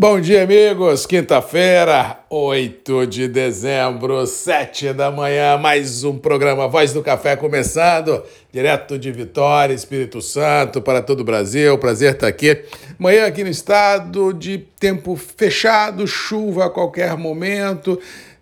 Bom 0.00 0.20
dia, 0.20 0.44
amigos. 0.44 1.06
Quinta-feira, 1.06 2.20
8 2.30 3.04
de 3.04 3.26
dezembro, 3.26 4.24
7 4.28 4.92
da 4.92 5.10
manhã, 5.10 5.58
mais 5.58 6.04
um 6.04 6.16
programa 6.16 6.68
Voz 6.68 6.92
do 6.92 7.02
Café 7.02 7.34
começando, 7.34 8.22
direto 8.52 8.96
de 8.96 9.10
Vitória, 9.10 9.74
Espírito 9.74 10.22
Santo, 10.22 10.80
para 10.80 11.02
todo 11.02 11.22
o 11.22 11.24
Brasil. 11.24 11.76
Prazer 11.78 12.12
estar 12.12 12.28
aqui. 12.28 12.62
Manhã 12.96 13.26
aqui 13.26 13.42
no 13.42 13.50
estado 13.50 14.32
de 14.32 14.58
tempo 14.78 15.16
fechado, 15.16 16.06
chuva 16.06 16.66
a 16.66 16.70
qualquer 16.70 17.16
momento. 17.16 17.98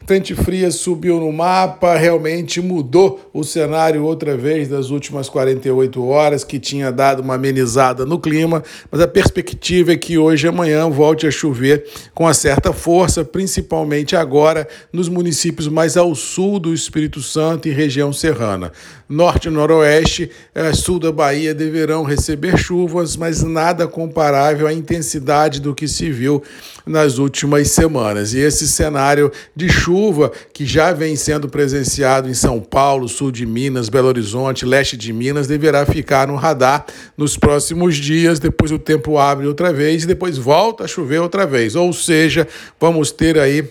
Frente 0.07 0.36
fria 0.36 0.70
subiu 0.70 1.18
no 1.18 1.32
mapa, 1.32 1.96
realmente 1.96 2.61
mudou 2.61 3.29
o 3.34 3.43
cenário 3.43 4.05
outra 4.05 4.36
vez 4.36 4.68
das 4.68 4.91
últimas 4.91 5.29
48 5.29 6.06
horas, 6.06 6.45
que 6.45 6.61
tinha 6.61 6.93
dado 6.93 7.23
uma 7.23 7.34
amenizada 7.34 8.06
no 8.06 8.16
clima, 8.20 8.62
mas 8.88 9.00
a 9.00 9.09
perspectiva 9.09 9.92
é 9.92 9.96
que 9.96 10.16
hoje 10.16 10.46
e 10.46 10.48
amanhã 10.48 10.88
volte 10.88 11.27
a 11.27 11.30
chover 11.32 11.84
com 12.14 12.23
uma 12.23 12.34
certa 12.34 12.73
força, 12.73 13.24
principalmente 13.24 14.14
agora 14.14 14.69
nos 14.92 15.09
municípios 15.09 15.66
mais 15.66 15.97
ao 15.97 16.14
sul 16.14 16.61
do 16.61 16.73
Espírito 16.73 17.20
Santo 17.20 17.66
e 17.66 17.73
região 17.73 18.12
serrana. 18.12 18.70
Norte 19.09 19.48
e 19.48 19.50
noroeste, 19.50 20.30
eh, 20.55 20.73
sul 20.73 21.00
da 21.00 21.11
Bahia 21.11 21.52
deverão 21.52 22.05
receber 22.05 22.56
chuvas, 22.56 23.16
mas 23.16 23.42
nada 23.42 23.88
comparável 23.88 24.69
à 24.69 24.73
intensidade 24.73 25.61
do 25.61 25.75
que 25.75 25.88
se 25.88 26.11
viu 26.11 26.42
nas 26.84 27.19
últimas 27.19 27.70
semanas. 27.70 28.34
E 28.34 28.38
esse 28.38 28.66
cenário 28.69 29.30
de 29.55 29.69
chuva 29.69 29.95
chuva 29.96 30.30
que 30.52 30.66
já 30.66 30.92
vem 30.92 31.16
sendo 31.16 31.48
presenciado 31.48 32.28
em 32.28 32.34
São 32.34 32.60
Paulo, 32.60 33.09
sul 33.09 33.32
de 33.32 33.46
Minas, 33.46 33.88
Belo 33.88 34.09
Horizonte, 34.09 34.66
leste 34.66 34.95
de 34.95 35.10
Minas, 35.10 35.46
deverá 35.46 35.86
ficar 35.86 36.28
no 36.28 36.36
radar 36.36 36.84
nos 37.16 37.38
próximos 37.38 37.96
dias. 37.96 38.38
Depois 38.38 38.70
o 38.70 38.78
tempo 38.78 39.16
abre 39.16 39.46
outra 39.46 39.72
vez 39.72 40.05
e 40.05 40.06
depois 40.06 40.36
volta 40.36 40.84
a 40.84 40.86
chover 40.86 41.22
outra 41.22 41.46
vez. 41.46 41.74
Ou 41.74 41.95
seja, 41.95 42.46
vamos 42.78 43.10
ter 43.10 43.38
aí 43.38 43.64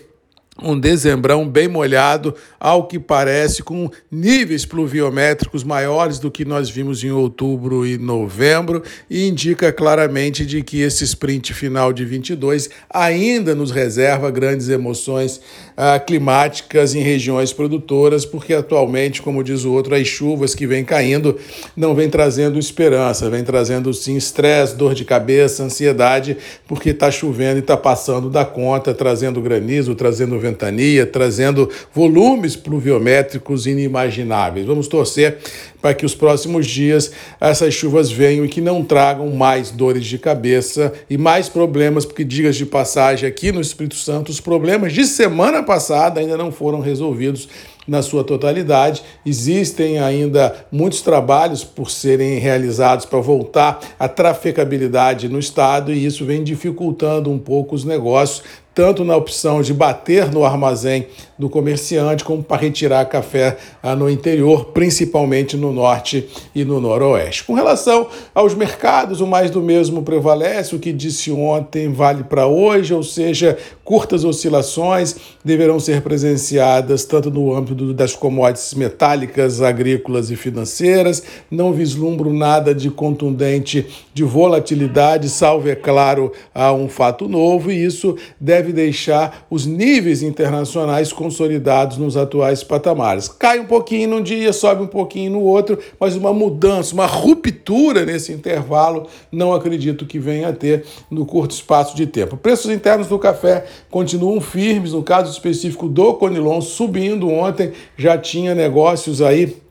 um 0.62 0.78
dezembrão 0.78 1.46
bem 1.46 1.68
molhado, 1.68 2.34
ao 2.58 2.86
que 2.86 2.98
parece, 2.98 3.62
com 3.62 3.90
níveis 4.10 4.64
pluviométricos 4.64 5.62
maiores 5.62 6.18
do 6.18 6.30
que 6.30 6.44
nós 6.44 6.70
vimos 6.70 7.04
em 7.04 7.10
outubro 7.10 7.86
e 7.86 7.98
novembro, 7.98 8.82
e 9.10 9.28
indica 9.28 9.72
claramente 9.72 10.46
de 10.46 10.62
que 10.62 10.80
esse 10.80 11.04
sprint 11.04 11.52
final 11.52 11.92
de 11.92 12.04
22 12.04 12.70
ainda 12.88 13.54
nos 13.54 13.70
reserva 13.70 14.30
grandes 14.30 14.68
emoções 14.68 15.40
ah, 15.76 15.98
climáticas 15.98 16.94
em 16.94 17.00
regiões 17.00 17.52
produtoras, 17.52 18.24
porque 18.24 18.54
atualmente, 18.54 19.20
como 19.20 19.44
diz 19.44 19.64
o 19.64 19.72
outro, 19.72 19.94
as 19.94 20.06
chuvas 20.06 20.54
que 20.54 20.66
vêm 20.66 20.84
caindo 20.84 21.38
não 21.76 21.94
vêm 21.94 22.08
trazendo 22.08 22.58
esperança, 22.58 23.28
vêm 23.28 23.44
trazendo 23.44 23.92
sim 23.92 24.16
estresse, 24.16 24.74
dor 24.74 24.94
de 24.94 25.04
cabeça, 25.04 25.62
ansiedade, 25.62 26.36
porque 26.66 26.90
está 26.90 27.10
chovendo 27.10 27.56
e 27.56 27.60
está 27.60 27.76
passando 27.76 28.30
da 28.30 28.44
conta, 28.44 28.94
trazendo 28.94 29.40
granizo, 29.40 29.94
trazendo 29.94 30.38
ventania, 30.46 31.06
trazendo 31.06 31.68
volumes 31.92 32.56
pluviométricos 32.56 33.66
inimagináveis. 33.66 34.66
Vamos 34.66 34.88
torcer 34.88 35.38
para 35.80 35.94
que 35.94 36.06
os 36.06 36.14
próximos 36.14 36.66
dias 36.66 37.12
essas 37.40 37.74
chuvas 37.74 38.10
venham 38.10 38.44
e 38.44 38.48
que 38.48 38.60
não 38.60 38.82
tragam 38.82 39.28
mais 39.30 39.70
dores 39.70 40.04
de 40.04 40.18
cabeça 40.18 40.92
e 41.08 41.16
mais 41.16 41.48
problemas, 41.48 42.04
porque, 42.04 42.24
digas 42.24 42.56
de 42.56 42.66
passagem, 42.66 43.28
aqui 43.28 43.52
no 43.52 43.60
Espírito 43.60 43.96
Santo, 43.96 44.30
os 44.30 44.40
problemas 44.40 44.92
de 44.92 45.04
semana 45.04 45.62
passada 45.62 46.20
ainda 46.20 46.36
não 46.36 46.50
foram 46.50 46.80
resolvidos 46.80 47.48
na 47.86 48.02
sua 48.02 48.24
totalidade. 48.24 49.02
Existem 49.24 49.98
ainda 49.98 50.66
muitos 50.72 51.02
trabalhos 51.02 51.62
por 51.62 51.90
serem 51.90 52.38
realizados 52.38 53.06
para 53.06 53.20
voltar 53.20 53.78
a 53.98 54.08
trafegabilidade 54.08 55.28
no 55.28 55.38
estado 55.38 55.92
e 55.92 56.04
isso 56.04 56.24
vem 56.24 56.42
dificultando 56.42 57.30
um 57.30 57.38
pouco 57.38 57.74
os 57.74 57.84
negócios, 57.84 58.42
tanto 58.76 59.06
na 59.06 59.16
opção 59.16 59.62
de 59.62 59.72
bater 59.72 60.30
no 60.30 60.44
armazém 60.44 61.06
do 61.38 61.48
comerciante, 61.48 62.22
como 62.22 62.42
para 62.42 62.60
retirar 62.60 63.06
café 63.06 63.56
ah, 63.82 63.96
no 63.96 64.08
interior, 64.08 64.66
principalmente 64.66 65.56
no 65.56 65.72
norte 65.72 66.28
e 66.54 66.62
no 66.62 66.78
noroeste. 66.78 67.44
Com 67.44 67.54
relação 67.54 68.08
aos 68.34 68.54
mercados, 68.54 69.22
o 69.22 69.26
mais 69.26 69.50
do 69.50 69.62
mesmo 69.62 70.02
prevalece, 70.02 70.76
o 70.76 70.78
que 70.78 70.92
disse 70.92 71.30
ontem 71.30 71.90
vale 71.90 72.24
para 72.24 72.46
hoje, 72.46 72.92
ou 72.92 73.02
seja, 73.02 73.56
curtas 73.82 74.24
oscilações 74.24 75.16
deverão 75.42 75.80
ser 75.80 76.02
presenciadas 76.02 77.04
tanto 77.04 77.30
no 77.30 77.54
âmbito 77.54 77.94
das 77.94 78.14
commodities 78.14 78.74
metálicas, 78.74 79.62
agrícolas 79.62 80.30
e 80.30 80.36
financeiras. 80.36 81.22
Não 81.50 81.72
vislumbro 81.72 82.32
nada 82.32 82.74
de 82.74 82.90
contundente 82.90 83.86
de 84.12 84.22
volatilidade, 84.22 85.30
salvo, 85.30 85.68
é 85.68 85.74
claro, 85.74 86.32
a 86.54 86.72
um 86.72 86.88
fato 86.88 87.26
novo, 87.26 87.70
e 87.70 87.84
isso 87.84 88.16
deve 88.38 88.65
deve 88.66 88.72
deixar 88.72 89.46
os 89.48 89.64
níveis 89.64 90.22
internacionais 90.22 91.12
consolidados 91.12 91.96
nos 91.98 92.16
atuais 92.16 92.64
patamares. 92.64 93.28
Cai 93.28 93.60
um 93.60 93.64
pouquinho 93.64 94.08
num 94.10 94.22
dia, 94.22 94.52
sobe 94.52 94.82
um 94.82 94.86
pouquinho 94.86 95.32
no 95.32 95.40
outro, 95.40 95.78
mas 96.00 96.16
uma 96.16 96.32
mudança, 96.32 96.94
uma 96.94 97.06
ruptura 97.06 98.04
nesse 98.04 98.32
intervalo, 98.32 99.06
não 99.30 99.52
acredito 99.52 100.06
que 100.06 100.18
venha 100.18 100.48
a 100.48 100.52
ter 100.52 100.84
no 101.10 101.24
curto 101.24 101.52
espaço 101.52 101.96
de 101.96 102.06
tempo. 102.06 102.36
Preços 102.36 102.70
internos 102.70 103.06
do 103.06 103.18
café 103.18 103.64
continuam 103.90 104.40
firmes, 104.40 104.92
no 104.92 105.02
caso 105.02 105.30
específico 105.30 105.88
do 105.88 106.14
Conilon, 106.14 106.60
subindo 106.60 107.28
ontem, 107.28 107.72
já 107.96 108.18
tinha 108.18 108.54
negócios 108.54 109.22
aí 109.22 109.65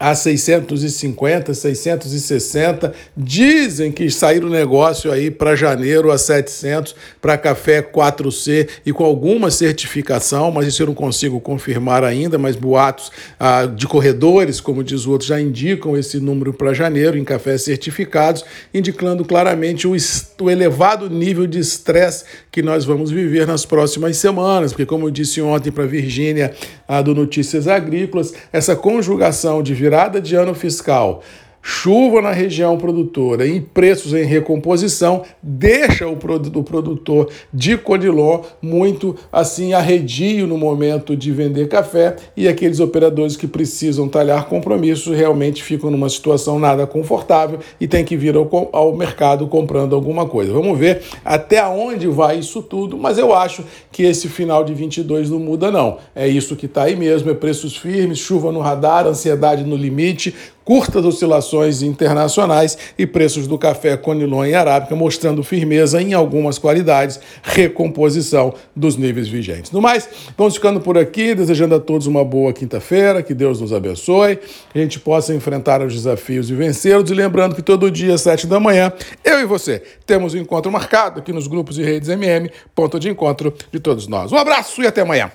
a 0.00 0.14
650, 0.14 1.52
660. 1.52 2.94
Dizem 3.14 3.92
que 3.92 4.10
saíram 4.10 4.48
o 4.48 4.50
negócio 4.50 5.12
aí 5.12 5.30
para 5.30 5.54
janeiro 5.54 6.10
a 6.10 6.16
700, 6.16 6.96
para 7.20 7.36
café 7.36 7.82
4C 7.82 8.66
e 8.86 8.94
com 8.94 9.04
alguma 9.04 9.50
certificação, 9.50 10.50
mas 10.50 10.66
isso 10.66 10.82
eu 10.82 10.86
não 10.86 10.94
consigo 10.94 11.38
confirmar 11.38 12.02
ainda, 12.02 12.38
mas 12.38 12.56
boatos 12.56 13.12
ah, 13.38 13.66
de 13.66 13.86
corredores, 13.86 14.58
como 14.58 14.82
diz 14.82 15.04
o 15.04 15.10
outro, 15.10 15.26
já 15.26 15.38
indicam 15.38 15.94
esse 15.98 16.18
número 16.18 16.54
para 16.54 16.72
janeiro 16.72 17.18
em 17.18 17.24
cafés 17.24 17.60
certificados, 17.62 18.42
indicando 18.72 19.22
claramente 19.22 19.86
o, 19.86 19.94
o 20.40 20.50
elevado 20.50 21.10
nível 21.10 21.46
de 21.46 21.58
estresse 21.58 22.24
que 22.50 22.62
nós 22.62 22.86
vamos 22.86 23.10
viver 23.10 23.46
nas 23.46 23.66
próximas 23.66 24.16
semanas, 24.16 24.72
porque 24.72 24.86
como 24.86 25.08
eu 25.08 25.10
disse 25.10 25.42
ontem 25.42 25.70
para 25.70 25.84
Virgínia 25.84 26.54
ah, 26.88 27.02
do 27.02 27.14
Notícias 27.14 27.68
Agrícolas, 27.68 28.32
essa 28.50 28.74
conjugação 28.74 29.62
de 29.62 29.74
virada 29.90 30.20
de 30.20 30.36
ano 30.36 30.54
fiscal 30.54 31.20
chuva 31.62 32.22
na 32.22 32.32
região 32.32 32.76
produtora 32.78 33.46
e 33.46 33.60
preços 33.60 34.14
em 34.14 34.24
recomposição 34.24 35.22
deixa 35.42 36.08
o 36.08 36.16
produtor 36.16 37.28
de 37.52 37.76
Codilon 37.76 38.42
muito 38.62 39.16
assim 39.30 39.72
arredio 39.72 40.46
no 40.46 40.56
momento 40.56 41.16
de 41.16 41.30
vender 41.32 41.68
café 41.68 42.16
e 42.36 42.48
aqueles 42.48 42.80
operadores 42.80 43.36
que 43.36 43.46
precisam 43.46 44.08
talhar 44.08 44.46
compromissos 44.46 45.16
realmente 45.16 45.62
ficam 45.62 45.90
numa 45.90 46.08
situação 46.08 46.58
nada 46.58 46.86
confortável 46.86 47.58
e 47.80 47.86
tem 47.86 48.04
que 48.04 48.16
vir 48.16 48.36
ao, 48.36 48.48
ao 48.72 48.96
mercado 48.96 49.46
comprando 49.46 49.94
alguma 49.94 50.26
coisa. 50.26 50.52
Vamos 50.52 50.78
ver 50.78 51.02
até 51.24 51.64
onde 51.66 52.06
vai 52.06 52.38
isso 52.38 52.62
tudo, 52.62 52.96
mas 52.96 53.18
eu 53.18 53.34
acho 53.34 53.64
que 53.92 54.02
esse 54.02 54.28
final 54.28 54.64
de 54.64 54.72
22 54.74 55.30
não 55.30 55.38
muda 55.38 55.70
não. 55.70 55.98
É 56.14 56.26
isso 56.26 56.56
que 56.56 56.66
está 56.66 56.84
aí 56.84 56.96
mesmo, 56.96 57.30
é 57.30 57.34
preços 57.34 57.76
firmes, 57.76 58.18
chuva 58.18 58.50
no 58.52 58.60
radar, 58.60 59.06
ansiedade 59.06 59.64
no 59.64 59.76
limite, 59.76 60.34
curtas 60.70 61.04
oscilações 61.04 61.82
internacionais 61.82 62.78
e 62.96 63.04
preços 63.04 63.48
do 63.48 63.58
café 63.58 63.96
Conilon 63.96 64.46
e 64.46 64.54
Arábica 64.54 64.94
mostrando 64.94 65.42
firmeza 65.42 66.00
em 66.00 66.14
algumas 66.14 66.58
qualidades, 66.58 67.18
recomposição 67.42 68.54
dos 68.76 68.96
níveis 68.96 69.26
vigentes. 69.26 69.72
No 69.72 69.82
mais, 69.82 70.08
vamos 70.38 70.54
ficando 70.54 70.80
por 70.80 70.96
aqui, 70.96 71.34
desejando 71.34 71.74
a 71.74 71.80
todos 71.80 72.06
uma 72.06 72.24
boa 72.24 72.52
quinta-feira, 72.52 73.20
que 73.20 73.34
Deus 73.34 73.60
nos 73.60 73.72
abençoe, 73.72 74.36
que 74.36 74.78
a 74.78 74.80
gente 74.80 75.00
possa 75.00 75.34
enfrentar 75.34 75.82
os 75.82 75.92
desafios 75.92 76.48
e 76.48 76.54
vencê-los, 76.54 77.10
e 77.10 77.14
lembrando 77.14 77.56
que 77.56 77.62
todo 77.62 77.90
dia, 77.90 78.14
às 78.14 78.20
sete 78.20 78.46
da 78.46 78.60
manhã, 78.60 78.92
eu 79.24 79.40
e 79.40 79.44
você 79.44 79.82
temos 80.06 80.34
um 80.34 80.38
encontro 80.38 80.70
marcado 80.70 81.18
aqui 81.18 81.32
nos 81.32 81.48
grupos 81.48 81.78
e 81.78 81.82
redes 81.82 82.08
MM, 82.08 82.48
ponto 82.76 83.00
de 83.00 83.08
encontro 83.08 83.52
de 83.72 83.80
todos 83.80 84.06
nós. 84.06 84.30
Um 84.30 84.36
abraço 84.36 84.80
e 84.80 84.86
até 84.86 85.00
amanhã. 85.00 85.32